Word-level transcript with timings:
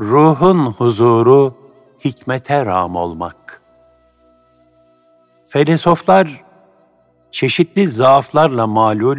ruhun 0.00 0.66
huzuru, 0.66 1.54
hikmete 2.04 2.64
ram 2.64 2.96
olmak. 2.96 3.62
Felsefeler 5.48 6.44
çeşitli 7.30 7.88
zaaflarla 7.88 8.66
malul 8.66 9.18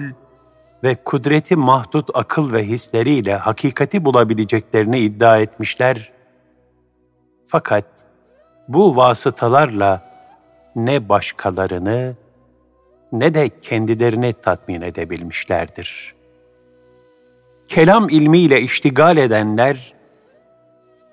ve 0.84 0.96
kudreti 0.96 1.56
mahdut 1.56 2.10
akıl 2.14 2.54
ve 2.54 2.68
hisleriyle 2.68 3.36
hakikati 3.36 4.06
bulabileceklerini 4.06 5.00
iddia 5.00 5.38
etmişler. 5.38 6.12
Fakat 7.48 7.86
bu 8.68 8.96
vasıtalarla 8.96 10.08
ne 10.76 11.10
başkalarını 11.10 12.16
ne 13.12 13.34
de 13.34 13.50
kendilerini 13.62 14.34
tatmin 14.34 14.82
edebilmişlerdir. 14.82 16.16
Kelam 17.68 18.10
ilmiyle 18.10 18.62
iştigal 18.62 19.18
edenler, 19.18 19.97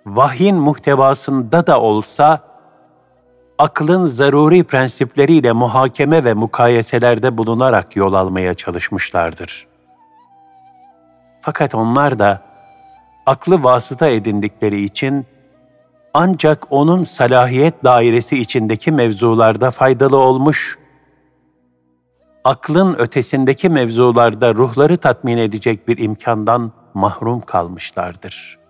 vahyin 0.07 0.57
muhtevasında 0.57 1.66
da 1.66 1.80
olsa, 1.80 2.41
aklın 3.59 4.06
zaruri 4.06 4.65
prensipleriyle 4.65 5.52
muhakeme 5.52 6.24
ve 6.24 6.34
mukayeselerde 6.34 7.38
bulunarak 7.38 7.97
yol 7.97 8.14
almaya 8.14 8.55
çalışmışlardır. 8.55 9.66
Fakat 11.41 11.75
onlar 11.75 12.19
da 12.19 12.42
aklı 13.27 13.64
vasıta 13.64 14.09
edindikleri 14.09 14.84
için 14.84 15.27
ancak 16.14 16.66
onun 16.70 17.05
salahiyet 17.05 17.84
dairesi 17.84 18.39
içindeki 18.39 18.92
mevzularda 18.92 19.70
faydalı 19.70 20.16
olmuş, 20.16 20.78
aklın 22.45 22.95
ötesindeki 22.98 23.69
mevzularda 23.69 24.55
ruhları 24.55 24.97
tatmin 24.97 25.39
edecek 25.39 25.89
bir 25.89 25.98
imkandan 25.98 26.73
mahrum 26.95 27.41
kalmışlardır.'' 27.41 28.63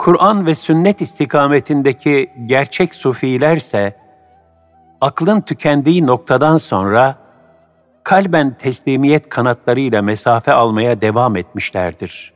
Kur'an 0.00 0.46
ve 0.46 0.54
sünnet 0.54 1.00
istikametindeki 1.00 2.30
gerçek 2.46 2.94
sufilerse, 2.94 3.96
aklın 5.00 5.40
tükendiği 5.40 6.06
noktadan 6.06 6.58
sonra 6.58 7.18
kalben 8.04 8.54
teslimiyet 8.54 9.28
kanatlarıyla 9.28 10.02
mesafe 10.02 10.52
almaya 10.52 11.00
devam 11.00 11.36
etmişlerdir. 11.36 12.32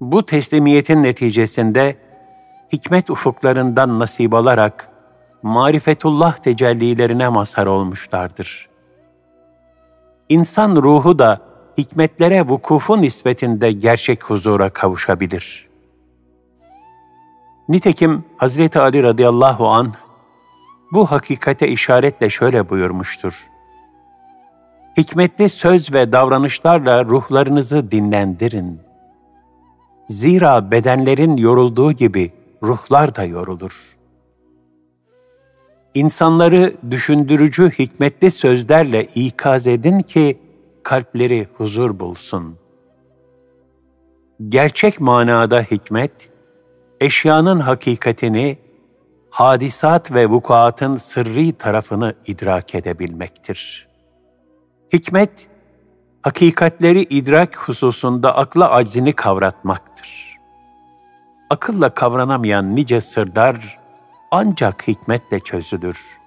Bu 0.00 0.26
teslimiyetin 0.26 1.02
neticesinde 1.02 1.96
hikmet 2.72 3.10
ufuklarından 3.10 3.98
nasip 3.98 4.34
alarak 4.34 4.88
marifetullah 5.42 6.36
tecellilerine 6.36 7.28
mazhar 7.28 7.66
olmuşlardır. 7.66 8.68
İnsan 10.28 10.76
ruhu 10.76 11.18
da 11.18 11.40
hikmetlere 11.78 12.48
vukufu 12.48 13.02
nispetinde 13.02 13.72
gerçek 13.72 14.24
huzura 14.24 14.70
kavuşabilir.'' 14.70 15.71
Nitekim 17.72 18.24
Hazreti 18.36 18.78
Ali 18.78 19.02
radıyallahu 19.02 19.68
an 19.68 19.92
bu 20.92 21.06
hakikate 21.06 21.68
işaretle 21.68 22.30
şöyle 22.30 22.68
buyurmuştur. 22.68 23.46
Hikmetli 24.96 25.48
söz 25.48 25.94
ve 25.94 26.12
davranışlarla 26.12 27.04
ruhlarınızı 27.04 27.90
dinlendirin. 27.90 28.80
Zira 30.08 30.70
bedenlerin 30.70 31.36
yorulduğu 31.36 31.92
gibi 31.92 32.32
ruhlar 32.62 33.14
da 33.14 33.24
yorulur. 33.24 33.96
İnsanları 35.94 36.74
düşündürücü 36.90 37.70
hikmetli 37.70 38.30
sözlerle 38.30 39.04
ikaz 39.04 39.66
edin 39.66 39.98
ki 39.98 40.38
kalpleri 40.82 41.48
huzur 41.54 41.98
bulsun. 42.00 42.56
Gerçek 44.48 45.00
manada 45.00 45.62
hikmet, 45.62 46.32
eşyanın 47.02 47.60
hakikatini, 47.60 48.58
hadisat 49.30 50.12
ve 50.12 50.26
vukuatın 50.26 50.92
sırrı 50.92 51.52
tarafını 51.52 52.14
idrak 52.26 52.74
edebilmektir. 52.74 53.88
Hikmet, 54.92 55.48
hakikatleri 56.22 57.02
idrak 57.02 57.68
hususunda 57.68 58.36
akla 58.36 58.70
aczini 58.70 59.12
kavratmaktır. 59.12 60.38
Akılla 61.50 61.90
kavranamayan 61.94 62.76
nice 62.76 63.00
sırlar 63.00 63.78
ancak 64.30 64.88
hikmetle 64.88 65.40
çözülür. 65.40 66.18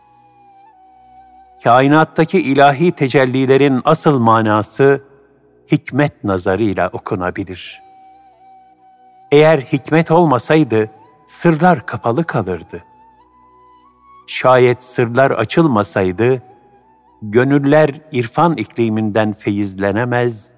Kainattaki 1.63 2.40
ilahi 2.42 2.92
tecellilerin 2.92 3.81
asıl 3.86 4.19
manası 4.19 5.03
hikmet 5.72 6.24
nazarıyla 6.24 6.90
okunabilir.'' 6.94 7.84
Eğer 9.31 9.58
hikmet 9.58 10.12
olmasaydı 10.12 10.90
sırlar 11.25 11.86
kapalı 11.86 12.24
kalırdı. 12.24 12.84
Şayet 14.28 14.84
sırlar 14.84 15.31
açılmasaydı 15.31 16.41
gönüller 17.22 17.91
irfan 18.12 18.58
ikliminden 18.58 19.34
feyizlenemez. 19.34 20.53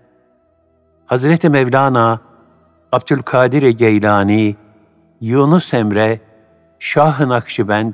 Hazreti 1.06 1.50
Mevlana, 1.50 2.20
Abdülkadir 2.92 3.70
Geylani, 3.70 4.56
Yunus 5.22 5.74
Emre, 5.74 6.20
Şah-ı 6.80 7.30
Nakşibend, 7.30 7.94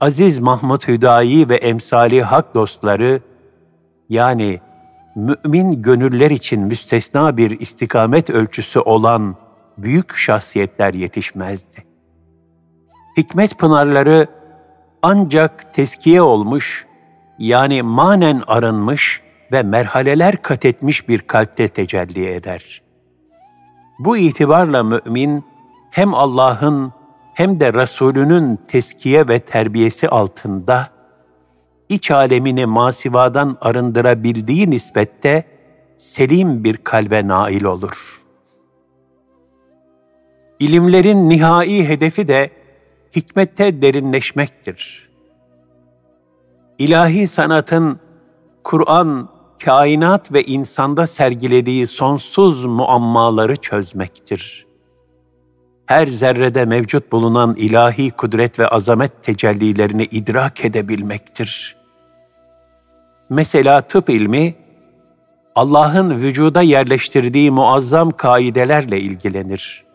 Aziz 0.00 0.38
Mahmud 0.38 0.88
Hüdayi 0.88 1.48
ve 1.48 1.56
emsali 1.56 2.22
hak 2.22 2.54
dostları, 2.54 3.20
yani 4.08 4.60
mümin 5.16 5.82
gönüller 5.82 6.30
için 6.30 6.60
müstesna 6.60 7.36
bir 7.36 7.60
istikamet 7.60 8.30
ölçüsü 8.30 8.80
olan 8.80 9.36
büyük 9.78 10.16
şahsiyetler 10.16 10.94
yetişmezdi. 10.94 11.84
Hikmet 13.16 13.58
pınarları 13.58 14.26
ancak 15.02 15.72
teskiye 15.72 16.22
olmuş, 16.22 16.86
yani 17.38 17.82
manen 17.82 18.42
arınmış 18.46 19.22
ve 19.52 19.62
merhaleler 19.62 20.42
kat 20.42 20.64
etmiş 20.64 21.08
bir 21.08 21.20
kalpte 21.20 21.68
tecelli 21.68 22.28
eder. 22.28 22.82
Bu 23.98 24.16
itibarla 24.16 24.82
mümin 24.82 25.44
hem 25.90 26.14
Allah'ın 26.14 26.92
hem 27.34 27.60
de 27.60 27.72
Resulünün 27.72 28.56
teskiye 28.68 29.28
ve 29.28 29.38
terbiyesi 29.38 30.08
altında 30.08 30.90
iç 31.88 32.10
alemini 32.10 32.66
masivadan 32.66 33.56
arındırabildiği 33.60 34.70
nispette 34.70 35.44
selim 35.96 36.64
bir 36.64 36.76
kalbe 36.76 37.28
nail 37.28 37.64
olur.'' 37.64 38.21
İlimlerin 40.62 41.28
nihai 41.28 41.88
hedefi 41.88 42.28
de 42.28 42.50
hikmette 43.16 43.82
derinleşmektir. 43.82 45.08
İlahi 46.78 47.28
sanatın 47.28 48.00
Kur'an, 48.64 49.28
kainat 49.64 50.32
ve 50.32 50.44
insanda 50.44 51.06
sergilediği 51.06 51.86
sonsuz 51.86 52.66
muammaları 52.66 53.56
çözmektir. 53.56 54.66
Her 55.86 56.06
zerrede 56.06 56.64
mevcut 56.64 57.12
bulunan 57.12 57.54
ilahi 57.58 58.10
kudret 58.10 58.58
ve 58.58 58.68
azamet 58.68 59.22
tecellilerini 59.22 60.04
idrak 60.04 60.64
edebilmektir. 60.64 61.76
Mesela 63.30 63.80
tıp 63.80 64.10
ilmi, 64.10 64.54
Allah'ın 65.54 66.10
vücuda 66.10 66.62
yerleştirdiği 66.62 67.50
muazzam 67.50 68.10
kaidelerle 68.10 69.00
ilgilenir 69.00 69.91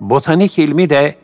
Botanik 0.00 0.58
ilmi 0.58 0.90
de 0.90 1.14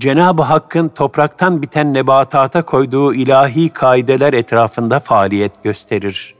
Cenab-ı 0.00 0.42
Hakk'ın 0.42 0.88
topraktan 0.88 1.62
biten 1.62 1.94
nebatata 1.94 2.62
koyduğu 2.62 3.14
ilahi 3.14 3.68
kaideler 3.68 4.32
etrafında 4.32 5.00
faaliyet 5.00 5.62
gösterir. 5.62 6.34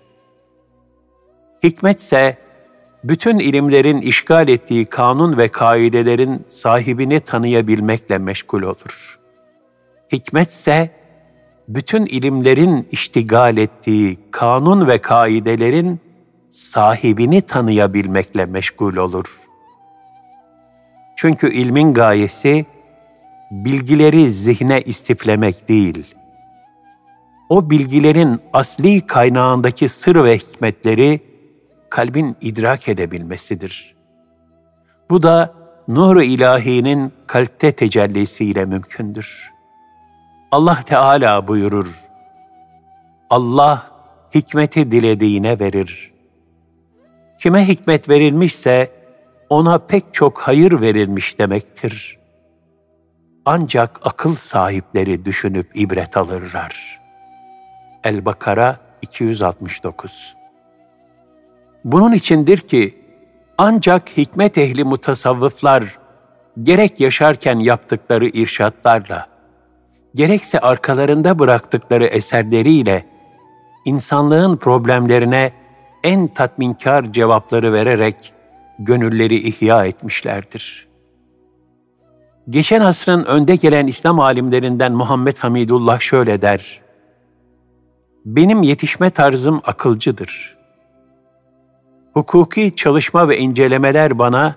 Hikmet 1.63 2.01
ise 2.01 2.39
bütün 3.05 3.39
ilimlerin 3.39 4.01
işgal 4.01 4.49
ettiği 4.49 4.85
kanun 4.87 5.39
ve 5.39 5.49
kaidelerin 5.49 6.45
sahibini 6.49 7.21
tanıyabilmekle 7.21 8.19
meşgul 8.19 8.63
olur. 8.63 9.19
Hikmet 10.13 10.51
ise 10.51 10.91
bütün 11.69 12.05
ilimlerin 12.05 12.89
iştigal 12.91 13.57
ettiği 13.57 14.19
kanun 14.31 14.89
ve 14.89 14.99
kaidelerin 14.99 16.01
sahibini 16.51 17.43
tanıyabilmekle 17.43 18.47
meşgul 18.47 18.97
olur.'' 18.97 19.40
Çünkü 21.21 21.53
ilmin 21.53 21.95
gayesi 21.95 22.67
bilgileri 23.51 24.33
zihne 24.33 24.83
istiflemek 24.83 25.69
değil. 25.69 26.15
O 27.49 27.71
bilgilerin 27.71 28.41
asli 28.53 29.07
kaynağındaki 29.07 29.89
sır 29.89 30.25
ve 30.25 30.39
hikmetleri 30.39 31.21
kalbin 31.91 32.37
idrak 32.41 32.89
edebilmesidir. 32.89 33.97
Bu 35.11 35.23
da 35.23 35.55
nur-u 35.89 36.23
ilahinin 36.23 37.13
kalpte 37.27 37.73
tecellisiyle 37.73 38.65
mümkündür. 38.65 39.53
Allah 40.51 40.81
Teala 40.87 41.49
buyurur, 41.49 42.01
Allah 43.31 43.91
hikmeti 44.35 44.91
dilediğine 44.91 45.61
verir. 45.61 46.13
Kime 47.39 47.69
hikmet 47.69 48.09
verilmişse, 48.09 49.00
ona 49.51 49.79
pek 49.79 50.15
çok 50.15 50.39
hayır 50.39 50.81
verilmiş 50.81 51.39
demektir. 51.39 52.19
Ancak 53.45 54.01
akıl 54.03 54.35
sahipleri 54.35 55.25
düşünüp 55.25 55.71
ibret 55.75 56.17
alırlar. 56.17 57.01
El-Bakara 58.05 58.77
269 59.03 60.37
Bunun 61.85 62.13
içindir 62.13 62.57
ki 62.57 63.05
ancak 63.59 64.17
hikmet 64.17 64.59
ehli 64.59 64.85
mutasavvıflar 64.85 65.99
gerek 66.63 67.01
yaşarken 67.01 67.59
yaptıkları 67.59 68.27
irşatlarla, 68.27 69.27
gerekse 70.15 70.61
arkalarında 70.61 71.39
bıraktıkları 71.39 72.07
eserleriyle 72.07 73.07
insanlığın 73.85 74.57
problemlerine 74.57 75.53
en 76.05 76.29
tatminkar 76.29 77.13
cevapları 77.13 77.73
vererek 77.73 78.33
gönülleri 78.81 79.49
ihya 79.49 79.87
etmişlerdir. 79.87 80.89
Geçen 82.49 82.81
asrın 82.81 83.25
önde 83.25 83.57
gelen 83.57 83.87
İslam 83.87 84.21
alimlerinden 84.21 84.93
Muhammed 84.93 85.37
Hamidullah 85.37 86.01
şöyle 86.01 86.43
der: 86.43 86.81
Benim 88.25 88.63
yetişme 88.63 89.11
tarzım 89.11 89.61
akılcıdır. 89.65 90.57
Hukuki 92.13 92.77
çalışma 92.77 93.29
ve 93.29 93.39
incelemeler 93.39 94.19
bana 94.19 94.55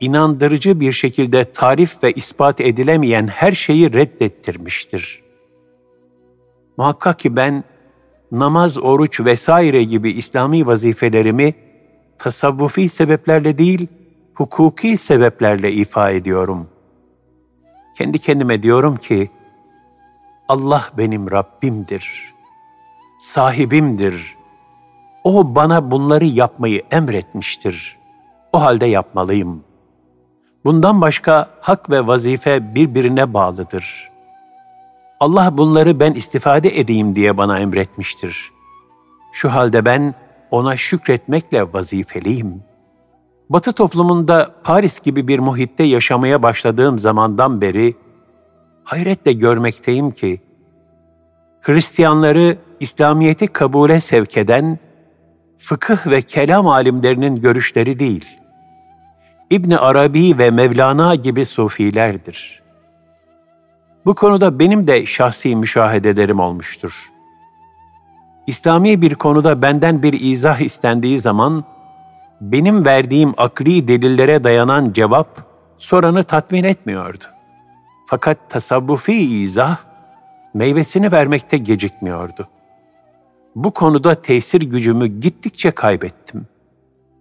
inandırıcı 0.00 0.80
bir 0.80 0.92
şekilde 0.92 1.52
tarif 1.52 2.02
ve 2.02 2.12
ispat 2.12 2.60
edilemeyen 2.60 3.26
her 3.26 3.52
şeyi 3.52 3.92
reddettirmiştir. 3.92 5.22
Muhakkak 6.76 7.18
ki 7.18 7.36
ben 7.36 7.64
namaz, 8.32 8.78
oruç 8.78 9.20
vesaire 9.20 9.84
gibi 9.84 10.10
İslami 10.10 10.66
vazifelerimi 10.66 11.54
tasavvufi 12.20 12.88
sebeplerle 12.88 13.58
değil, 13.58 13.88
hukuki 14.34 14.96
sebeplerle 14.96 15.72
ifa 15.72 16.10
ediyorum. 16.10 16.68
Kendi 17.98 18.18
kendime 18.18 18.62
diyorum 18.62 18.96
ki, 18.96 19.30
Allah 20.48 20.90
benim 20.98 21.30
Rabbimdir, 21.30 22.34
sahibimdir. 23.18 24.36
O 25.24 25.54
bana 25.54 25.90
bunları 25.90 26.24
yapmayı 26.24 26.82
emretmiştir. 26.90 27.98
O 28.52 28.62
halde 28.62 28.86
yapmalıyım. 28.86 29.64
Bundan 30.64 31.00
başka 31.00 31.50
hak 31.60 31.90
ve 31.90 32.06
vazife 32.06 32.74
birbirine 32.74 33.34
bağlıdır. 33.34 34.10
Allah 35.20 35.58
bunları 35.58 36.00
ben 36.00 36.12
istifade 36.12 36.78
edeyim 36.80 37.16
diye 37.16 37.36
bana 37.36 37.58
emretmiştir. 37.58 38.50
Şu 39.32 39.52
halde 39.52 39.84
ben 39.84 40.14
ona 40.50 40.76
şükretmekle 40.76 41.72
vazifeliyim. 41.72 42.62
Batı 43.50 43.72
toplumunda 43.72 44.54
Paris 44.64 45.00
gibi 45.00 45.28
bir 45.28 45.38
muhitte 45.38 45.84
yaşamaya 45.84 46.42
başladığım 46.42 46.98
zamandan 46.98 47.60
beri 47.60 47.94
hayretle 48.84 49.32
görmekteyim 49.32 50.10
ki 50.10 50.40
Hristiyanları 51.60 52.56
İslamiyeti 52.80 53.46
kabule 53.46 54.00
sevk 54.00 54.36
eden 54.36 54.78
fıkıh 55.58 56.06
ve 56.06 56.22
kelam 56.22 56.68
alimlerinin 56.68 57.36
görüşleri 57.36 57.98
değil, 57.98 58.24
İbni 59.50 59.78
Arabi 59.78 60.38
ve 60.38 60.50
Mevlana 60.50 61.14
gibi 61.14 61.44
sufilerdir. 61.44 62.62
Bu 64.06 64.14
konuda 64.14 64.58
benim 64.58 64.86
de 64.86 65.06
şahsi 65.06 65.56
müşahedelerim 65.56 66.40
olmuştur. 66.40 67.09
İslami 68.50 69.02
bir 69.02 69.14
konuda 69.14 69.62
benden 69.62 70.02
bir 70.02 70.12
izah 70.12 70.60
istendiği 70.60 71.18
zaman, 71.18 71.64
benim 72.40 72.84
verdiğim 72.84 73.34
akli 73.36 73.88
delillere 73.88 74.44
dayanan 74.44 74.92
cevap, 74.92 75.28
soranı 75.76 76.24
tatmin 76.24 76.64
etmiyordu. 76.64 77.24
Fakat 78.06 78.38
tasavvufi 78.48 79.12
izah, 79.12 79.76
meyvesini 80.54 81.12
vermekte 81.12 81.58
gecikmiyordu. 81.58 82.48
Bu 83.56 83.70
konuda 83.70 84.14
tesir 84.14 84.60
gücümü 84.60 85.06
gittikçe 85.06 85.70
kaybettim. 85.70 86.46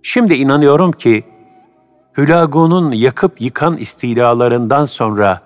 Şimdi 0.01 0.33
inanıyorum 0.33 0.91
ki, 0.91 1.23
Hülagu'nun 2.17 2.91
yakıp 2.91 3.41
yıkan 3.41 3.77
istilalarından 3.77 4.85
sonra, 4.85 5.41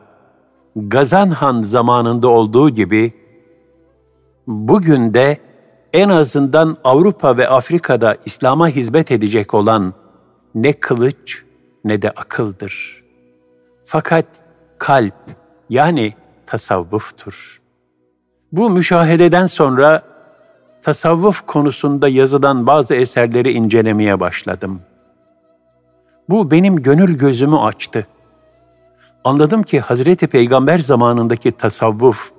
Gazan 0.76 1.30
Han 1.30 1.62
zamanında 1.62 2.28
olduğu 2.28 2.70
gibi, 2.70 3.14
bugün 4.48 5.14
de 5.14 5.53
en 5.94 6.10
azından 6.10 6.78
Avrupa 6.84 7.38
ve 7.38 7.50
Afrika'da 7.50 8.18
İslam'a 8.26 8.68
hizmet 8.68 9.12
edecek 9.12 9.54
olan 9.54 9.94
ne 10.56 10.74
kılıç 10.74 11.44
ne 11.86 12.02
de 12.02 12.10
akıldır. 12.10 13.04
Fakat 13.86 14.26
kalp 14.78 15.16
yani 15.70 16.14
tasavvuftur. 16.46 17.62
Bu 18.52 18.70
müşahededen 18.70 19.46
sonra 19.46 20.02
tasavvuf 20.82 21.42
konusunda 21.48 22.10
yazılan 22.10 22.68
bazı 22.68 22.96
eserleri 22.96 23.52
incelemeye 23.52 24.20
başladım. 24.20 24.82
Bu 26.30 26.52
benim 26.52 26.82
gönül 26.82 27.18
gözümü 27.18 27.58
açtı. 27.58 28.08
Anladım 29.24 29.64
ki 29.64 29.80
Hazreti 29.80 30.28
Peygamber 30.28 30.78
zamanındaki 30.78 31.52
tasavvuf 31.52 32.32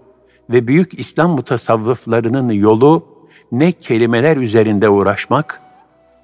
ve 0.51 0.67
büyük 0.67 0.99
İslam 0.99 1.31
mutasavvıflarının 1.31 2.49
yolu 2.49 3.14
ne 3.59 3.73
kelimeler 3.73 4.37
üzerinde 4.37 4.89
uğraşmak, 4.89 5.61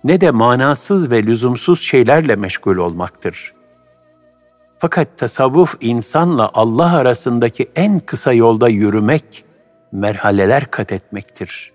ne 0.04 0.20
de 0.20 0.30
manasız 0.30 1.10
ve 1.10 1.22
lüzumsuz 1.22 1.80
şeylerle 1.80 2.36
meşgul 2.36 2.76
olmaktır. 2.76 3.54
Fakat 4.78 5.18
tasavvuf 5.18 5.76
insanla 5.80 6.50
Allah 6.54 6.96
arasındaki 6.96 7.70
en 7.76 8.00
kısa 8.00 8.32
yolda 8.32 8.68
yürümek, 8.68 9.44
merhaleler 9.92 10.70
kat 10.70 10.92
etmektir. 10.92 11.72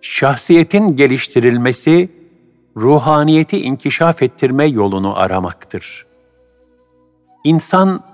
Şahsiyetin 0.00 0.96
geliştirilmesi, 0.96 2.08
ruhaniyeti 2.76 3.60
inkişaf 3.60 4.22
ettirme 4.22 4.66
yolunu 4.66 5.18
aramaktır. 5.18 6.06
İnsan 7.44 8.04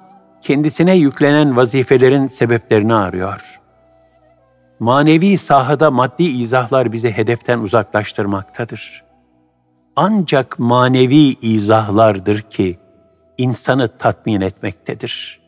kendisine 0.42 0.96
yüklenen 0.96 1.56
vazifelerin 1.56 2.26
sebeplerini 2.26 2.94
arıyor 2.94 3.59
manevi 4.80 5.38
sahada 5.38 5.90
maddi 5.90 6.24
izahlar 6.24 6.92
bizi 6.92 7.10
hedeften 7.10 7.58
uzaklaştırmaktadır. 7.58 9.04
Ancak 9.96 10.58
manevi 10.58 11.34
izahlardır 11.42 12.40
ki 12.40 12.78
insanı 13.38 13.88
tatmin 13.98 14.40
etmektedir. 14.40 15.40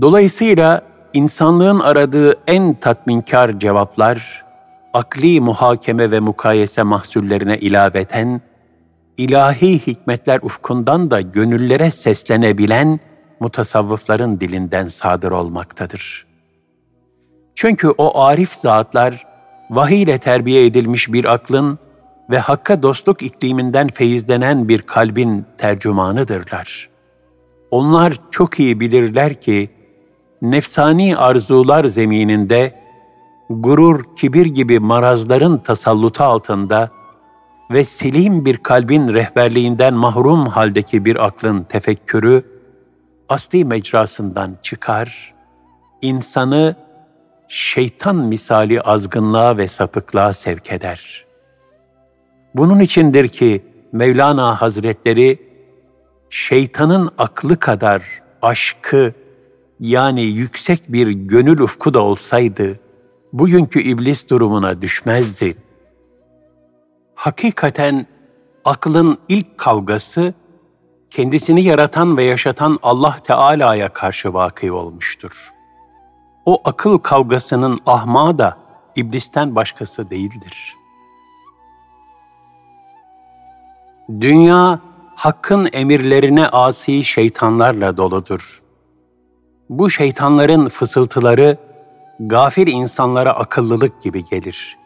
Dolayısıyla 0.00 0.82
insanlığın 1.12 1.80
aradığı 1.80 2.34
en 2.46 2.74
tatminkar 2.74 3.58
cevaplar, 3.58 4.44
akli 4.92 5.40
muhakeme 5.40 6.10
ve 6.10 6.20
mukayese 6.20 6.82
mahsullerine 6.82 7.58
ilaveten, 7.58 8.40
ilahi 9.16 9.86
hikmetler 9.86 10.40
ufkundan 10.42 11.10
da 11.10 11.20
gönüllere 11.20 11.90
seslenebilen 11.90 13.00
mutasavvıfların 13.40 14.40
dilinden 14.40 14.88
sadır 14.88 15.30
olmaktadır.'' 15.30 16.33
Çünkü 17.54 17.88
o 17.98 18.20
arif 18.20 18.52
zatlar, 18.52 19.26
vahiy 19.70 20.02
ile 20.02 20.18
terbiye 20.18 20.66
edilmiş 20.66 21.12
bir 21.12 21.24
aklın 21.24 21.78
ve 22.30 22.38
hakka 22.38 22.82
dostluk 22.82 23.22
ikliminden 23.22 23.88
feyizlenen 23.88 24.68
bir 24.68 24.82
kalbin 24.82 25.46
tercümanıdırlar. 25.58 26.88
Onlar 27.70 28.14
çok 28.30 28.60
iyi 28.60 28.80
bilirler 28.80 29.34
ki, 29.34 29.70
nefsani 30.42 31.16
arzular 31.16 31.84
zemininde, 31.84 32.74
gurur, 33.50 34.04
kibir 34.16 34.46
gibi 34.46 34.78
marazların 34.80 35.58
tasallutu 35.58 36.24
altında 36.24 36.90
ve 37.70 37.84
selim 37.84 38.44
bir 38.44 38.56
kalbin 38.56 39.08
rehberliğinden 39.08 39.94
mahrum 39.94 40.46
haldeki 40.46 41.04
bir 41.04 41.24
aklın 41.24 41.62
tefekkürü, 41.62 42.42
asli 43.28 43.64
mecrasından 43.64 44.56
çıkar, 44.62 45.34
insanı 46.02 46.76
şeytan 47.54 48.16
misali 48.16 48.80
azgınlığa 48.80 49.56
ve 49.56 49.68
sapıklığa 49.68 50.32
sevk 50.32 50.72
eder. 50.72 51.26
Bunun 52.54 52.80
içindir 52.80 53.28
ki 53.28 53.64
Mevlana 53.92 54.60
Hazretleri 54.60 55.38
şeytanın 56.30 57.10
aklı 57.18 57.58
kadar 57.58 58.02
aşkı 58.42 59.12
yani 59.80 60.22
yüksek 60.22 60.80
bir 60.88 61.08
gönül 61.08 61.58
ufku 61.58 61.94
da 61.94 62.00
olsaydı 62.00 62.80
bugünkü 63.32 63.80
iblis 63.80 64.30
durumuna 64.30 64.82
düşmezdi. 64.82 65.56
Hakikaten 67.14 68.06
aklın 68.64 69.18
ilk 69.28 69.58
kavgası 69.58 70.34
kendisini 71.10 71.64
yaratan 71.64 72.16
ve 72.16 72.24
yaşatan 72.24 72.78
Allah 72.82 73.16
Teala'ya 73.24 73.88
karşı 73.88 74.34
vakı 74.34 74.74
olmuştur. 74.74 75.53
O 76.46 76.60
akıl 76.64 76.98
kavgasının 76.98 77.80
ahmağı 77.86 78.38
da 78.38 78.56
iblisten 78.96 79.54
başkası 79.54 80.10
değildir. 80.10 80.74
Dünya, 84.20 84.80
Hakk'ın 85.14 85.68
emirlerine 85.72 86.48
asi 86.48 87.04
şeytanlarla 87.04 87.96
doludur. 87.96 88.62
Bu 89.70 89.90
şeytanların 89.90 90.68
fısıltıları, 90.68 91.56
gafir 92.20 92.66
insanlara 92.66 93.32
akıllılık 93.32 94.02
gibi 94.02 94.24
gelir. 94.24 94.78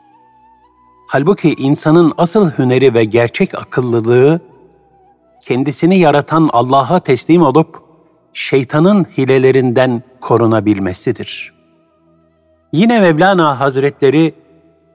Halbuki 1.07 1.55
insanın 1.55 2.13
asıl 2.19 2.51
hüneri 2.51 2.95
ve 2.95 3.05
gerçek 3.05 3.55
akıllılığı, 3.55 4.41
kendisini 5.41 5.99
yaratan 5.99 6.51
Allah'a 6.53 7.01
teslim 7.01 7.43
olup, 7.43 7.88
şeytanın 8.33 9.05
hilelerinden 9.19 10.03
korunabilmesidir. 10.21 11.53
Yine 12.73 13.01
Mevlana 13.01 13.61
Hazretleri, 13.61 14.35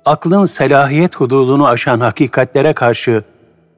aklın 0.06 0.46
selahiyet 0.46 1.16
hududunu 1.16 1.68
aşan 1.68 2.00
hakikatlere 2.00 2.74
karşı 2.74 3.24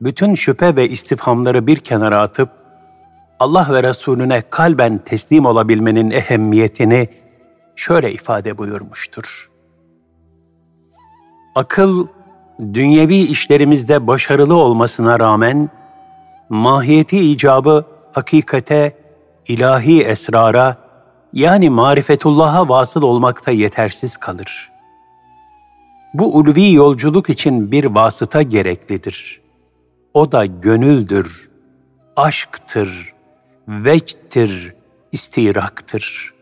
bütün 0.02 0.36
şüphe 0.36 0.76
ve 0.76 0.90
istifhamları 0.90 1.68
bir 1.68 1.78
kenara 1.78 2.22
atıp, 2.22 2.50
Allah 3.40 3.68
ve 3.72 3.84
Resulüne 3.84 4.44
kalben 4.50 4.98
teslim 4.98 5.46
olabilmenin 5.46 6.12
ehemmiyetini 6.12 7.10
şöyle 7.76 8.14
ifade 8.14 8.58
buyurmuştur. 8.58 9.50
Akıl, 11.56 12.08
dünyevi 12.74 13.18
işlerimizde 13.18 14.08
başarılı 14.08 14.56
olmasına 14.56 15.20
rağmen, 15.20 15.70
mahiyeti 16.50 17.32
icabı 17.32 17.86
hakikate, 18.12 19.05
ilahi 19.48 20.02
esrara, 20.02 20.78
yani 21.34 21.70
marifetullah'a 21.70 22.70
vasıl 22.70 23.02
olmakta 23.02 23.52
yetersiz 23.52 24.18
kalır. 24.18 24.72
Bu 26.14 26.38
ulvi 26.38 26.74
yolculuk 26.74 27.30
için 27.30 27.72
bir 27.72 27.86
vasıta 27.86 28.42
gereklidir. 28.42 29.42
O 30.14 30.32
da 30.32 30.46
gönüldür, 30.46 31.50
aşktır, 32.16 33.14
vecttir, 33.68 34.74
istiraktır. 35.12 36.34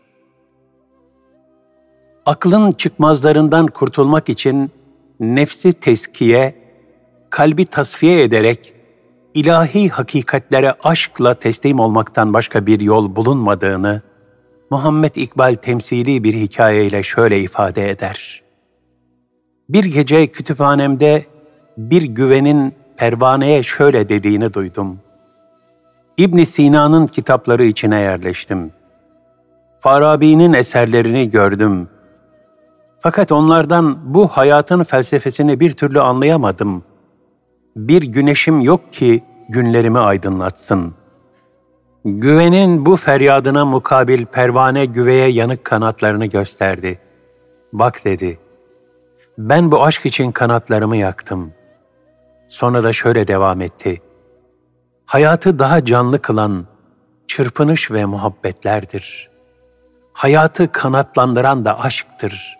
Aklın 2.26 2.72
çıkmazlarından 2.72 3.66
kurtulmak 3.66 4.28
için 4.28 4.70
nefsi 5.20 5.72
teskiye, 5.72 6.54
kalbi 7.30 7.66
tasfiye 7.66 8.22
ederek 8.22 8.74
ilahi 9.34 9.88
hakikatlere 9.88 10.74
aşkla 10.84 11.34
teslim 11.34 11.80
olmaktan 11.80 12.34
başka 12.34 12.66
bir 12.66 12.80
yol 12.80 13.16
bulunmadığını 13.16 14.02
Muhammed 14.70 15.14
İkbal 15.14 15.54
temsili 15.54 16.24
bir 16.24 16.34
hikayeyle 16.34 17.02
şöyle 17.02 17.40
ifade 17.40 17.90
eder. 17.90 18.42
Bir 19.68 19.84
gece 19.84 20.26
kütüphanemde 20.26 21.24
bir 21.76 22.02
güvenin 22.02 22.74
pervaneye 22.96 23.62
şöyle 23.62 24.08
dediğini 24.08 24.54
duydum. 24.54 24.98
İbn 26.16 26.42
Sina'nın 26.42 27.06
kitapları 27.06 27.64
içine 27.64 28.00
yerleştim. 28.00 28.72
Farabi'nin 29.80 30.52
eserlerini 30.52 31.30
gördüm. 31.30 31.88
Fakat 32.98 33.32
onlardan 33.32 34.14
bu 34.14 34.28
hayatın 34.28 34.84
felsefesini 34.84 35.60
bir 35.60 35.70
türlü 35.70 36.00
anlayamadım. 36.00 36.82
Bir 37.76 38.02
güneşim 38.02 38.60
yok 38.60 38.92
ki 38.92 39.22
günlerimi 39.48 39.98
aydınlatsın. 39.98 40.94
Güvenin 42.04 42.86
bu 42.86 42.96
feryadına 42.96 43.64
mukabil 43.64 44.24
pervane 44.26 44.84
güveye 44.84 45.28
yanık 45.28 45.64
kanatlarını 45.64 46.26
gösterdi. 46.26 46.98
Bak 47.72 48.04
dedi, 48.04 48.38
ben 49.38 49.72
bu 49.72 49.84
aşk 49.84 50.06
için 50.06 50.32
kanatlarımı 50.32 50.96
yaktım. 50.96 51.52
Sonra 52.48 52.82
da 52.82 52.92
şöyle 52.92 53.28
devam 53.28 53.60
etti. 53.60 54.02
Hayatı 55.06 55.58
daha 55.58 55.84
canlı 55.84 56.22
kılan 56.22 56.66
çırpınış 57.26 57.90
ve 57.90 58.04
muhabbetlerdir. 58.04 59.30
Hayatı 60.12 60.72
kanatlandıran 60.72 61.64
da 61.64 61.80
aşktır. 61.80 62.58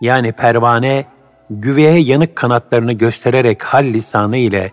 Yani 0.00 0.32
pervane, 0.32 1.04
güveye 1.50 2.00
yanık 2.00 2.36
kanatlarını 2.36 2.92
göstererek 2.92 3.62
hal 3.62 3.84
lisanı 3.84 4.36
ile 4.36 4.72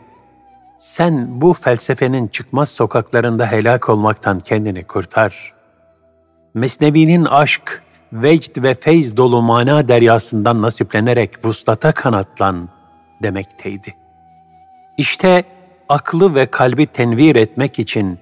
sen 0.78 1.42
bu 1.42 1.54
felsefenin 1.54 2.28
çıkmaz 2.28 2.70
sokaklarında 2.70 3.52
helak 3.52 3.90
olmaktan 3.90 4.40
kendini 4.40 4.84
kurtar. 4.84 5.54
Mesnevi'nin 6.54 7.26
aşk, 7.26 7.84
vecd 8.14 8.64
ve 8.64 8.76
feyz 8.76 9.18
dolu 9.18 9.42
mana 9.42 9.88
deryasından 9.88 10.62
nasiplenerek 10.62 11.46
vuslata 11.46 11.92
kanatlan 11.92 12.70
demekteydi. 13.24 13.96
İşte 14.98 15.44
aklı 15.90 16.36
ve 16.36 16.46
kalbi 16.46 16.86
tenvir 16.86 17.36
etmek 17.36 17.80
için 17.80 18.20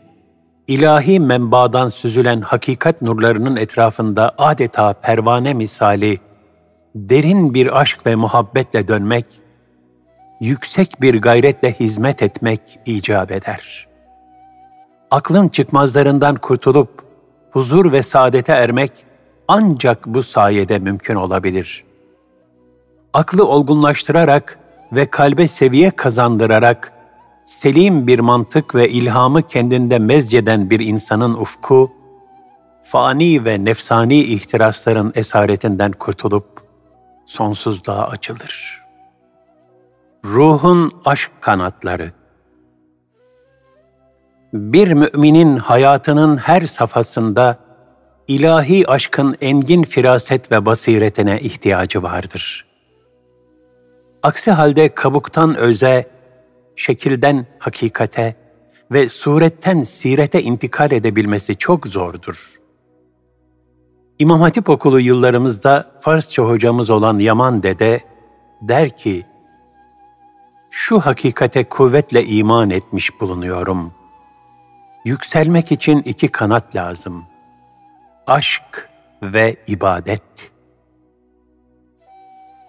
ilahi 0.67 1.19
menbadan 1.19 1.87
süzülen 1.87 2.41
hakikat 2.41 3.01
nurlarının 3.01 3.55
etrafında 3.55 4.35
adeta 4.37 4.93
pervane 4.93 5.53
misali 5.53 6.19
derin 6.95 7.53
bir 7.53 7.79
aşk 7.79 8.05
ve 8.05 8.15
muhabbetle 8.15 8.87
dönmek, 8.87 9.25
yüksek 10.41 11.01
bir 11.01 11.21
gayretle 11.21 11.73
hizmet 11.73 12.23
etmek 12.23 12.61
icap 12.85 13.31
eder. 13.31 13.87
Aklın 15.11 15.47
çıkmazlarından 15.47 16.35
kurtulup 16.35 16.89
huzur 17.51 17.91
ve 17.91 18.01
saadete 18.01 18.53
ermek 18.53 18.91
ancak 19.47 20.05
bu 20.07 20.23
sayede 20.23 20.79
mümkün 20.79 21.15
olabilir. 21.15 21.83
Aklı 23.13 23.47
olgunlaştırarak 23.47 24.59
ve 24.91 25.05
kalbe 25.05 25.47
seviye 25.47 25.91
kazandırarak 25.91 26.91
selim 27.45 28.07
bir 28.07 28.19
mantık 28.19 28.75
ve 28.75 28.89
ilhamı 28.89 29.41
kendinde 29.41 29.99
mezceden 29.99 30.69
bir 30.69 30.79
insanın 30.79 31.33
ufku, 31.33 31.91
fani 32.83 33.45
ve 33.45 33.65
nefsani 33.65 34.23
ihtirasların 34.23 35.13
esaretinden 35.15 35.91
kurtulup 35.91 36.64
sonsuzluğa 37.25 38.07
açılır. 38.07 38.81
Ruhun 40.25 40.91
aşk 41.05 41.31
kanatları 41.41 42.11
Bir 44.53 44.91
müminin 44.91 45.57
hayatının 45.57 46.37
her 46.37 46.61
safhasında 46.61 47.57
ilahi 48.27 48.89
aşkın 48.89 49.37
engin 49.41 49.83
firaset 49.83 50.51
ve 50.51 50.65
basiretine 50.65 51.39
ihtiyacı 51.39 52.03
vardır. 52.03 52.65
Aksi 54.23 54.51
halde 54.51 54.89
kabuktan 54.95 55.57
öze, 55.57 56.09
şekilden 56.75 57.45
hakikate 57.59 58.35
ve 58.91 59.09
suretten 59.09 59.79
sirete 59.79 60.41
intikal 60.41 60.91
edebilmesi 60.91 61.55
çok 61.55 61.87
zordur. 61.87 62.64
İmam 64.19 64.41
Hatip 64.41 64.69
Okulu 64.69 64.99
yıllarımızda 64.99 65.85
Farsça 65.99 66.43
hocamız 66.43 66.89
olan 66.89 67.19
Yaman 67.19 67.63
Dede 67.63 68.01
der 68.61 68.89
ki, 68.89 69.25
şu 70.71 70.99
hakikate 70.99 71.63
kuvvetle 71.63 72.25
iman 72.25 72.69
etmiş 72.69 73.21
bulunuyorum. 73.21 73.93
Yükselmek 75.05 75.71
için 75.71 75.99
iki 75.99 76.27
kanat 76.27 76.75
lazım. 76.75 77.25
Aşk 78.27 78.89
ve 79.21 79.55
ibadet. 79.67 80.51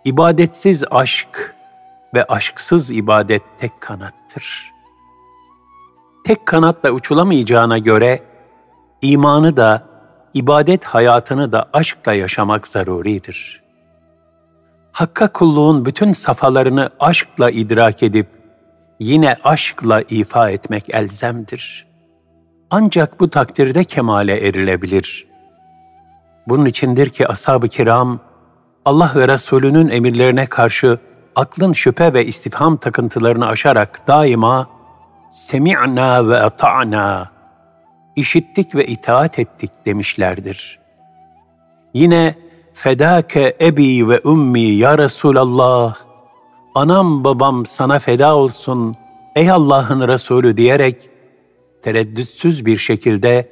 İbadetsiz 0.04 0.84
aşk 0.90 1.54
ve 2.14 2.24
aşksız 2.24 2.90
ibadet 2.90 3.42
tek 3.58 3.80
kanattır. 3.80 4.72
Tek 6.24 6.46
kanatla 6.46 6.90
uçulamayacağına 6.90 7.78
göre 7.78 8.22
imanı 9.02 9.56
da, 9.56 9.85
ibadet 10.36 10.84
hayatını 10.84 11.52
da 11.52 11.68
aşkla 11.72 12.12
yaşamak 12.12 12.68
zaruridir. 12.68 13.62
Hakka 14.92 15.32
kulluğun 15.32 15.84
bütün 15.84 16.12
safalarını 16.12 16.90
aşkla 17.00 17.50
idrak 17.50 18.02
edip, 18.02 18.26
yine 19.00 19.36
aşkla 19.44 20.00
ifa 20.00 20.50
etmek 20.50 20.94
elzemdir. 20.94 21.86
Ancak 22.70 23.20
bu 23.20 23.30
takdirde 23.30 23.84
kemale 23.84 24.48
erilebilir. 24.48 25.26
Bunun 26.48 26.66
içindir 26.66 27.10
ki 27.10 27.28
ashab-ı 27.28 27.68
kiram, 27.68 28.20
Allah 28.84 29.12
ve 29.14 29.28
Resulünün 29.28 29.88
emirlerine 29.88 30.46
karşı 30.46 30.98
aklın 31.36 31.72
şüphe 31.72 32.14
ve 32.14 32.26
istifham 32.26 32.76
takıntılarını 32.76 33.46
aşarak 33.46 34.08
daima 34.08 34.68
semi'na 35.30 36.28
ve 36.28 36.38
ata'na 36.38 37.35
işittik 38.16 38.74
ve 38.74 38.86
itaat 38.86 39.38
ettik 39.38 39.70
demişlerdir. 39.86 40.78
Yine 41.94 42.34
fedake 42.72 43.56
ebi 43.60 44.08
ve 44.08 44.20
ummi 44.20 44.60
ya 44.60 44.98
Resulallah 44.98 45.96
anam 46.74 47.24
babam 47.24 47.66
sana 47.66 47.98
feda 47.98 48.36
olsun 48.36 48.94
ey 49.36 49.50
Allah'ın 49.50 50.08
Resulü 50.08 50.56
diyerek 50.56 51.10
tereddütsüz 51.82 52.66
bir 52.66 52.76
şekilde 52.76 53.48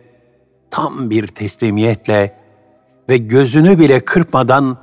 tam 0.70 1.10
bir 1.10 1.26
teslimiyetle 1.26 2.38
ve 3.08 3.16
gözünü 3.16 3.78
bile 3.78 4.00
kırpmadan 4.00 4.78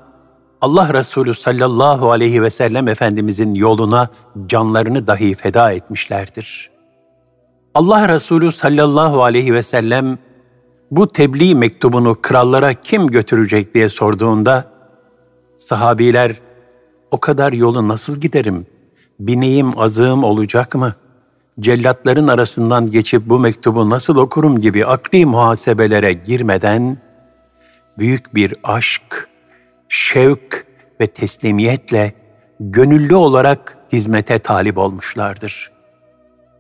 Allah 0.62 0.94
Resulü 0.94 1.34
sallallahu 1.34 2.12
aleyhi 2.12 2.42
ve 2.42 2.50
sellem 2.50 2.88
Efendimizin 2.88 3.56
yoluna 3.56 4.10
canlarını 4.48 5.08
dahi 5.08 5.36
feda 5.36 5.72
etmişlerdir. 5.72 6.71
Allah 7.76 8.10
Resulü 8.10 8.52
sallallahu 8.52 9.24
aleyhi 9.24 9.54
ve 9.54 9.64
sellem 9.64 10.18
bu 10.92 11.08
tebliğ 11.08 11.56
mektubunu 11.56 12.22
krallara 12.22 12.74
kim 12.74 13.08
götürecek 13.08 13.74
diye 13.74 13.90
sorduğunda 13.90 14.72
sahabiler 15.58 16.36
o 17.12 17.20
kadar 17.20 17.54
yolu 17.54 17.88
nasıl 17.88 18.22
giderim? 18.22 18.66
Bineğim 19.20 19.80
azığım 19.80 20.24
olacak 20.24 20.76
mı? 20.76 20.96
Cellatların 21.60 22.28
arasından 22.28 22.86
geçip 22.86 23.30
bu 23.30 23.40
mektubu 23.40 23.90
nasıl 23.90 24.18
okurum 24.18 24.62
gibi 24.62 24.86
akli 24.86 25.26
muhasebelere 25.26 26.14
girmeden 26.14 26.98
büyük 27.98 28.36
bir 28.36 28.56
aşk, 28.64 29.30
şevk 29.90 30.66
ve 31.02 31.08
teslimiyetle 31.08 32.14
gönüllü 32.60 33.16
olarak 33.16 33.78
hizmete 33.94 34.40
talip 34.40 34.78
olmuşlardır. 34.78 35.71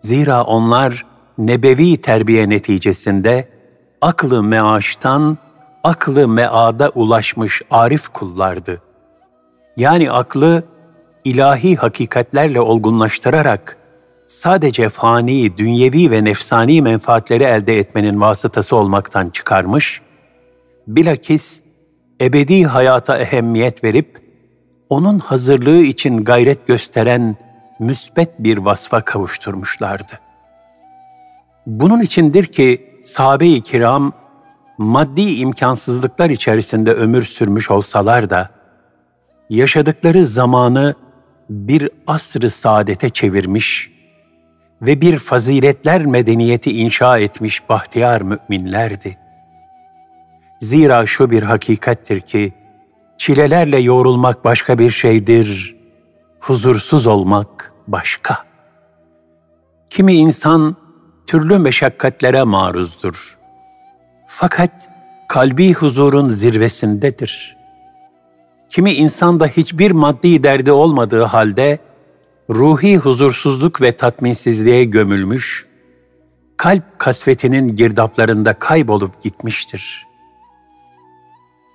Zira 0.01 0.43
onlar 0.43 1.05
nebevi 1.37 1.97
terbiye 1.97 2.49
neticesinde 2.49 3.47
aklı 4.01 4.43
meaştan 4.43 5.37
aklı 5.83 6.27
meada 6.27 6.89
ulaşmış 6.89 7.61
arif 7.71 8.07
kullardı. 8.07 8.81
Yani 9.77 10.11
aklı 10.11 10.63
ilahi 11.23 11.75
hakikatlerle 11.75 12.61
olgunlaştırarak 12.61 13.77
sadece 14.27 14.89
fani, 14.89 15.57
dünyevi 15.57 16.11
ve 16.11 16.23
nefsani 16.23 16.81
menfaatleri 16.81 17.43
elde 17.43 17.79
etmenin 17.79 18.21
vasıtası 18.21 18.75
olmaktan 18.75 19.29
çıkarmış, 19.29 20.01
bilakis 20.87 21.61
ebedi 22.21 22.63
hayata 22.63 23.17
ehemmiyet 23.17 23.83
verip, 23.83 24.21
onun 24.89 25.19
hazırlığı 25.19 25.81
için 25.81 26.23
gayret 26.23 26.67
gösteren 26.67 27.35
müsbet 27.81 28.39
bir 28.39 28.57
vasfa 28.57 29.01
kavuşturmuşlardı. 29.01 30.19
Bunun 31.67 32.01
içindir 32.01 32.45
ki 32.45 32.99
sahabe-i 33.03 33.61
kiram 33.61 34.13
maddi 34.77 35.21
imkansızlıklar 35.21 36.29
içerisinde 36.29 36.93
ömür 36.93 37.21
sürmüş 37.21 37.71
olsalar 37.71 38.29
da 38.29 38.49
yaşadıkları 39.49 40.25
zamanı 40.25 40.95
bir 41.49 41.89
asrı 42.07 42.49
saadete 42.49 43.09
çevirmiş 43.09 43.91
ve 44.81 45.01
bir 45.01 45.17
faziletler 45.17 46.05
medeniyeti 46.05 46.71
inşa 46.71 47.17
etmiş 47.17 47.69
bahtiyar 47.69 48.21
müminlerdi. 48.21 49.17
Zira 50.59 51.05
şu 51.05 51.31
bir 51.31 51.43
hakikattir 51.43 52.19
ki, 52.19 52.53
çilelerle 53.17 53.79
yoğrulmak 53.79 54.45
başka 54.45 54.79
bir 54.79 54.91
şeydir, 54.91 55.80
huzursuz 56.41 57.07
olmak 57.07 57.73
başka. 57.87 58.45
Kimi 59.89 60.13
insan 60.13 60.75
türlü 61.27 61.57
meşakkatlere 61.57 62.43
maruzdur. 62.43 63.37
Fakat 64.27 64.89
kalbi 65.29 65.73
huzurun 65.73 66.29
zirvesindedir. 66.29 67.57
Kimi 68.69 68.93
insan 68.93 69.39
da 69.39 69.47
hiçbir 69.47 69.91
maddi 69.91 70.43
derdi 70.43 70.71
olmadığı 70.71 71.23
halde 71.23 71.79
ruhi 72.49 72.97
huzursuzluk 72.97 73.81
ve 73.81 73.91
tatminsizliğe 73.91 74.83
gömülmüş, 74.83 75.65
kalp 76.57 76.99
kasvetinin 76.99 77.75
girdaplarında 77.75 78.53
kaybolup 78.53 79.21
gitmiştir. 79.21 80.07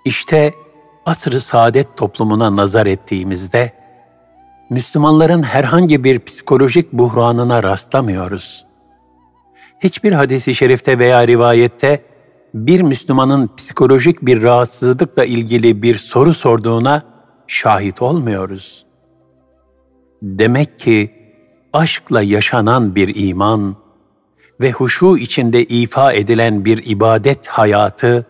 İşte 0.05 0.55
asr-ı 1.07 1.41
saadet 1.41 1.97
toplumuna 1.97 2.57
nazar 2.57 2.87
ettiğimizde, 2.87 3.73
Müslümanların 4.71 5.43
herhangi 5.43 6.05
bir 6.05 6.19
psikolojik 6.19 6.93
buhranına 6.93 7.63
rastlamıyoruz. 7.63 8.67
Hiçbir 9.81 10.13
hadisi 10.13 10.55
şerifte 10.55 10.99
veya 10.99 11.27
rivayette 11.27 12.03
bir 12.55 12.81
Müslümanın 12.81 13.51
psikolojik 13.57 14.27
bir 14.27 14.43
rahatsızlıkla 14.43 15.25
ilgili 15.25 15.83
bir 15.83 15.95
soru 15.95 16.35
sorduğuna 16.35 17.03
şahit 17.47 18.03
olmuyoruz. 18.03 18.87
Demek 20.23 20.79
ki 20.79 21.11
aşkla 21.73 22.23
yaşanan 22.23 22.95
bir 22.95 23.29
iman 23.29 23.77
ve 24.61 24.73
huşu 24.73 25.17
içinde 25.17 25.65
ifa 25.65 26.13
edilen 26.13 26.65
bir 26.65 26.83
ibadet 26.87 27.47
hayatı, 27.47 28.27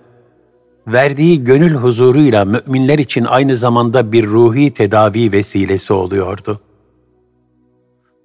verdiği 0.87 1.45
gönül 1.45 1.75
huzuruyla 1.75 2.45
müminler 2.45 2.99
için 2.99 3.25
aynı 3.25 3.57
zamanda 3.57 4.13
bir 4.13 4.27
ruhi 4.27 4.71
tedavi 4.71 5.33
vesilesi 5.33 5.93
oluyordu. 5.93 6.61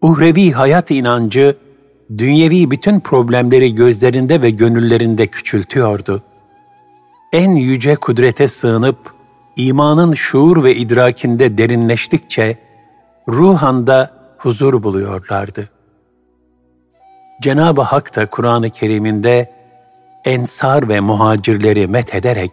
Uhrevi 0.01 0.51
hayat 0.51 0.91
inancı, 0.91 1.55
dünyevi 2.17 2.71
bütün 2.71 2.99
problemleri 2.99 3.75
gözlerinde 3.75 4.41
ve 4.41 4.49
gönüllerinde 4.49 5.27
küçültüyordu. 5.27 6.21
En 7.33 7.55
yüce 7.55 7.95
kudrete 7.95 8.47
sığınıp, 8.47 8.97
imanın 9.55 10.13
şuur 10.13 10.63
ve 10.63 10.75
idrakinde 10.75 11.57
derinleştikçe, 11.57 12.57
ruhanda 13.27 14.11
huzur 14.37 14.83
buluyorlardı. 14.83 15.69
Cenab-ı 17.41 17.81
Hak 17.81 18.15
da 18.15 18.25
Kur'an-ı 18.25 18.69
Kerim'inde 18.69 19.60
ensar 20.25 20.89
ve 20.89 20.99
muhacirleri 20.99 21.87
met 21.87 22.15
ederek, 22.15 22.51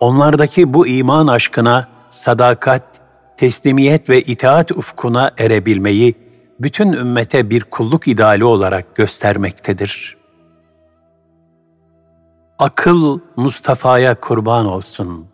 onlardaki 0.00 0.74
bu 0.74 0.86
iman 0.86 1.26
aşkına 1.26 1.88
sadakat, 2.08 3.00
teslimiyet 3.36 4.10
ve 4.10 4.22
itaat 4.22 4.70
ufkuna 4.72 5.30
erebilmeyi 5.38 6.14
bütün 6.60 6.92
ümmete 6.92 7.50
bir 7.50 7.64
kulluk 7.64 8.08
ideali 8.08 8.44
olarak 8.44 8.96
göstermektedir. 8.96 10.16
Akıl 12.58 13.18
Mustafa'ya 13.36 14.20
kurban 14.20 14.66
olsun. 14.66 15.26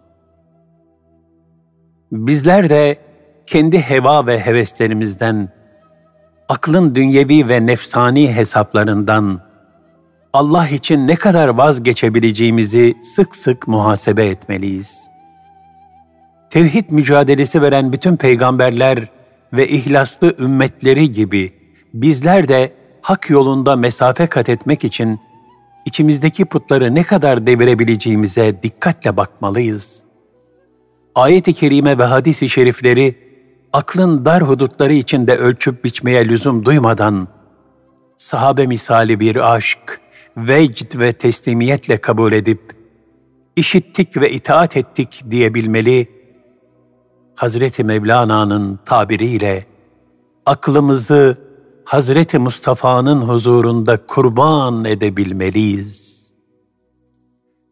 Bizler 2.12 2.70
de 2.70 2.99
kendi 3.46 3.81
heva 3.81 4.27
ve 4.27 4.40
heveslerimizden, 4.40 5.49
aklın 6.49 6.94
dünyevi 6.94 7.49
ve 7.49 7.66
nefsani 7.66 8.35
hesaplarından 8.35 9.46
Allah 10.37 10.68
için 10.68 11.07
ne 11.07 11.16
kadar 11.16 11.49
vazgeçebileceğimizi 11.49 12.94
sık 13.03 13.37
sık 13.37 13.68
muhasebe 13.68 14.27
etmeliyiz. 14.27 15.09
Tevhid 16.51 16.90
mücadelesi 16.90 17.62
veren 17.62 17.92
bütün 17.92 18.16
peygamberler 18.16 18.99
ve 19.53 19.68
ihlaslı 19.68 20.35
ümmetleri 20.38 21.11
gibi 21.11 21.53
bizler 21.94 22.49
de 22.49 22.72
hak 23.03 23.31
yolunda 23.31 23.77
mesafe 23.77 24.27
kat 24.27 24.49
etmek 24.49 24.85
için 24.85 25.20
içimizdeki 25.87 26.44
putları 26.44 26.94
ne 26.94 27.03
kadar 27.03 27.46
devirebileceğimize 27.46 28.62
dikkatle 28.62 29.16
bakmalıyız. 29.16 30.03
Ayet-i 31.14 31.53
kerime 31.53 31.99
ve 31.99 32.05
hadis-i 32.05 32.49
şerifleri 32.49 33.14
aklın 33.72 34.25
dar 34.25 34.42
hudutları 34.42 34.92
içinde 34.92 35.37
ölçüp 35.37 35.85
biçmeye 35.85 36.29
lüzum 36.29 36.64
duymadan 36.64 37.29
sahabe 38.16 38.66
misali 38.66 39.20
bir 39.20 39.55
aşk, 39.55 40.06
vecd 40.37 40.99
ve 40.99 41.12
teslimiyetle 41.12 41.96
kabul 41.96 42.33
edip 42.33 42.77
işittik 43.57 44.16
ve 44.16 44.31
itaat 44.31 44.77
ettik 44.77 45.22
diyebilmeli 45.31 46.09
Hazreti 47.35 47.85
Mevlana'nın 47.85 48.79
tabiriyle 48.85 49.66
aklımızı 50.46 51.37
Hazreti 51.85 52.38
Mustafa'nın 52.38 53.20
huzurunda 53.20 54.07
kurban 54.07 54.85
edebilmeliyiz. 54.85 56.16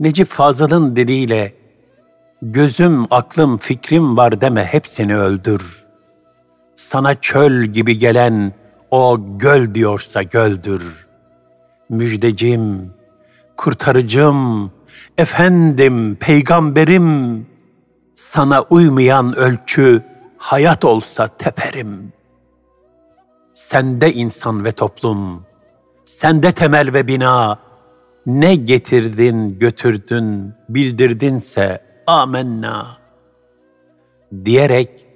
Necip 0.00 0.28
Fazıl'ın 0.28 0.96
diliyle 0.96 1.54
gözüm, 2.42 3.04
aklım, 3.10 3.58
fikrim 3.58 4.16
var 4.16 4.40
deme 4.40 4.64
hepsini 4.64 5.16
öldür. 5.16 5.84
Sana 6.74 7.14
çöl 7.14 7.64
gibi 7.64 7.98
gelen 7.98 8.52
o 8.90 9.18
göl 9.38 9.74
diyorsa 9.74 10.22
göldür. 10.22 11.03
Müjdecim, 11.88 12.90
kurtarıcım, 13.56 14.70
efendim, 15.18 16.16
peygamberim, 16.20 17.46
sana 18.14 18.62
uymayan 18.62 19.36
ölçü 19.36 20.02
hayat 20.38 20.84
olsa 20.84 21.28
teperim. 21.28 22.12
Sende 23.54 24.12
insan 24.12 24.64
ve 24.64 24.72
toplum, 24.72 25.46
sende 26.04 26.52
temel 26.52 26.94
ve 26.94 27.06
bina, 27.06 27.58
ne 28.26 28.54
getirdin, 28.54 29.58
götürdün, 29.58 30.54
bildirdinse 30.68 31.80
amenna. 32.06 32.86
Diyerek 34.44 35.06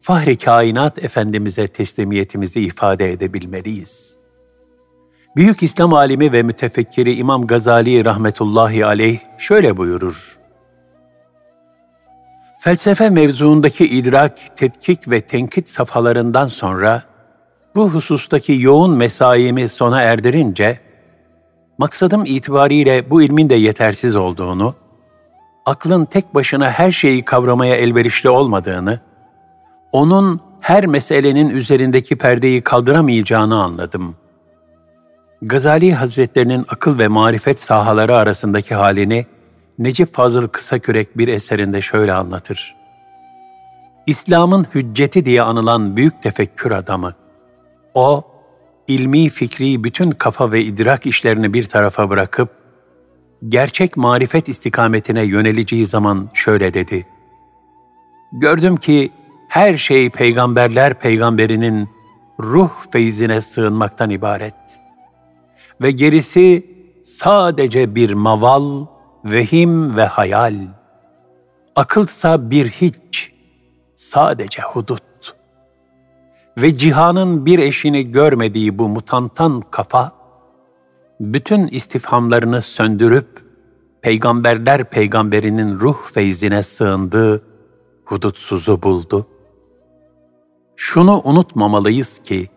Fahri 0.00 0.38
Kainat 0.38 1.04
Efendimiz'e 1.04 1.68
teslimiyetimizi 1.68 2.60
ifade 2.60 3.12
edebilmeliyiz. 3.12 4.19
Büyük 5.36 5.62
İslam 5.62 5.94
alimi 5.94 6.32
ve 6.32 6.42
mütefekkiri 6.42 7.14
İmam 7.14 7.46
Gazali 7.46 8.04
rahmetullahi 8.04 8.86
aleyh 8.86 9.18
şöyle 9.38 9.76
buyurur. 9.76 10.38
Felsefe 12.60 13.10
mevzuundaki 13.10 13.86
idrak, 13.86 14.56
tetkik 14.56 15.10
ve 15.10 15.20
tenkit 15.20 15.68
safhalarından 15.68 16.46
sonra 16.46 17.02
bu 17.74 17.90
husustaki 17.90 18.52
yoğun 18.60 18.96
mesaimi 18.96 19.68
sona 19.68 20.02
erdirince, 20.02 20.78
maksadım 21.78 22.24
itibariyle 22.26 23.10
bu 23.10 23.22
ilmin 23.22 23.50
de 23.50 23.54
yetersiz 23.54 24.16
olduğunu, 24.16 24.74
aklın 25.66 26.04
tek 26.04 26.34
başına 26.34 26.70
her 26.70 26.90
şeyi 26.90 27.24
kavramaya 27.24 27.76
elverişli 27.76 28.28
olmadığını, 28.28 29.00
onun 29.92 30.40
her 30.60 30.86
meselenin 30.86 31.48
üzerindeki 31.48 32.18
perdeyi 32.18 32.62
kaldıramayacağını 32.62 33.62
anladım. 33.62 34.19
Gazali 35.42 35.94
Hazretlerinin 35.94 36.64
akıl 36.68 36.98
ve 36.98 37.08
marifet 37.08 37.60
sahaları 37.60 38.16
arasındaki 38.16 38.74
halini 38.74 39.26
Necip 39.78 40.14
Fazıl 40.14 40.48
Kısakürek 40.48 41.18
bir 41.18 41.28
eserinde 41.28 41.80
şöyle 41.80 42.12
anlatır. 42.12 42.76
İslam'ın 44.06 44.66
hücceti 44.74 45.24
diye 45.24 45.42
anılan 45.42 45.96
büyük 45.96 46.22
tefekkür 46.22 46.70
adamı. 46.70 47.14
O, 47.94 48.24
ilmi 48.88 49.28
fikri 49.30 49.84
bütün 49.84 50.10
kafa 50.10 50.52
ve 50.52 50.62
idrak 50.62 51.06
işlerini 51.06 51.54
bir 51.54 51.64
tarafa 51.64 52.10
bırakıp, 52.10 52.48
gerçek 53.48 53.96
marifet 53.96 54.48
istikametine 54.48 55.22
yöneleceği 55.22 55.86
zaman 55.86 56.30
şöyle 56.34 56.74
dedi. 56.74 57.06
Gördüm 58.32 58.76
ki 58.76 59.10
her 59.48 59.76
şey 59.76 60.10
peygamberler 60.10 60.94
peygamberinin 60.94 61.88
ruh 62.40 62.70
feyzine 62.92 63.40
sığınmaktan 63.40 64.10
ibaret. 64.10 64.59
Ve 65.80 65.90
gerisi 65.90 66.66
sadece 67.04 67.94
bir 67.94 68.12
maval, 68.12 68.86
vehim 69.24 69.96
ve 69.96 70.04
hayal. 70.04 70.54
Akılsa 71.76 72.50
bir 72.50 72.68
hiç, 72.68 73.32
sadece 73.96 74.62
hudut. 74.62 75.02
Ve 76.58 76.76
cihanın 76.76 77.46
bir 77.46 77.58
eşini 77.58 78.10
görmediği 78.10 78.78
bu 78.78 78.88
mutantan 78.88 79.62
kafa, 79.70 80.12
bütün 81.20 81.66
istifhamlarını 81.66 82.62
söndürüp, 82.62 83.44
peygamberler 84.02 84.84
peygamberinin 84.84 85.80
ruh 85.80 85.96
feyzine 86.12 86.62
sığındığı 86.62 87.42
hudutsuzu 88.04 88.82
buldu. 88.82 89.26
Şunu 90.76 91.20
unutmamalıyız 91.24 92.18
ki, 92.18 92.48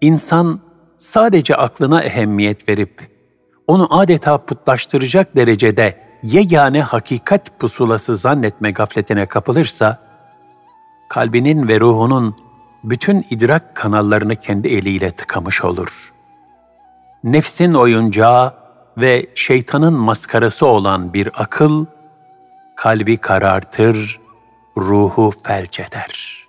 insan 0.00 0.60
sadece 1.02 1.56
aklına 1.56 2.02
ehemmiyet 2.02 2.68
verip, 2.68 3.10
onu 3.66 3.98
adeta 3.98 4.38
putlaştıracak 4.38 5.36
derecede 5.36 6.02
yegane 6.22 6.82
hakikat 6.82 7.58
pusulası 7.58 8.16
zannetme 8.16 8.70
gafletine 8.70 9.26
kapılırsa, 9.26 9.98
kalbinin 11.08 11.68
ve 11.68 11.80
ruhunun 11.80 12.36
bütün 12.84 13.26
idrak 13.30 13.76
kanallarını 13.76 14.36
kendi 14.36 14.68
eliyle 14.68 15.10
tıkamış 15.10 15.64
olur. 15.64 16.12
Nefsin 17.24 17.74
oyuncağı 17.74 18.54
ve 18.96 19.26
şeytanın 19.34 19.94
maskarası 19.94 20.66
olan 20.66 21.12
bir 21.12 21.30
akıl, 21.34 21.86
kalbi 22.76 23.16
karartır, 23.16 24.20
ruhu 24.76 25.32
felç 25.44 25.80
eder.'' 25.80 26.41